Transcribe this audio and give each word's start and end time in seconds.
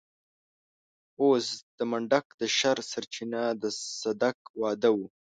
اوس 1.21 1.47
د 1.77 1.79
منډک 1.91 2.25
د 2.41 2.43
شر 2.57 2.77
سرچينه 2.91 3.41
د 3.61 3.63
صدک 3.99 4.37
واده 4.61 4.89
و. 4.95 4.99